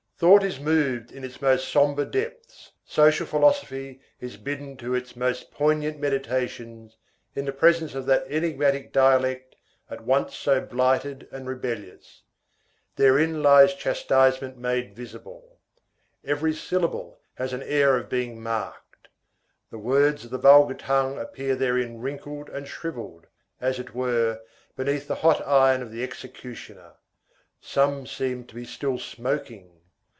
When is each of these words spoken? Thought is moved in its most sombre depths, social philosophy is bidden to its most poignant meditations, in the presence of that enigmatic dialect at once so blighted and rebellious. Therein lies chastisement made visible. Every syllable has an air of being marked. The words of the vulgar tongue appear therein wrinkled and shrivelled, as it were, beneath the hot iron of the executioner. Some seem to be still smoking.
Thought 0.21 0.43
is 0.43 0.59
moved 0.59 1.11
in 1.11 1.23
its 1.23 1.41
most 1.41 1.67
sombre 1.71 2.05
depths, 2.05 2.73
social 2.85 3.25
philosophy 3.25 4.01
is 4.19 4.37
bidden 4.37 4.77
to 4.77 4.93
its 4.93 5.15
most 5.15 5.49
poignant 5.49 5.97
meditations, 5.97 6.95
in 7.33 7.45
the 7.45 7.51
presence 7.51 7.95
of 7.95 8.05
that 8.05 8.27
enigmatic 8.27 8.93
dialect 8.93 9.55
at 9.89 10.01
once 10.03 10.35
so 10.37 10.61
blighted 10.61 11.27
and 11.31 11.47
rebellious. 11.47 12.21
Therein 12.97 13.41
lies 13.41 13.73
chastisement 13.73 14.59
made 14.59 14.95
visible. 14.95 15.57
Every 16.23 16.53
syllable 16.53 17.19
has 17.33 17.51
an 17.51 17.63
air 17.63 17.97
of 17.97 18.07
being 18.07 18.39
marked. 18.43 19.07
The 19.71 19.79
words 19.79 20.25
of 20.25 20.29
the 20.29 20.37
vulgar 20.37 20.75
tongue 20.75 21.17
appear 21.17 21.55
therein 21.55 21.99
wrinkled 21.99 22.47
and 22.49 22.67
shrivelled, 22.67 23.25
as 23.59 23.79
it 23.79 23.95
were, 23.95 24.41
beneath 24.75 25.07
the 25.07 25.15
hot 25.25 25.41
iron 25.47 25.81
of 25.81 25.91
the 25.91 26.03
executioner. 26.03 26.91
Some 27.59 28.05
seem 28.05 28.43
to 28.45 28.53
be 28.53 28.65
still 28.65 28.99
smoking. 28.99 29.79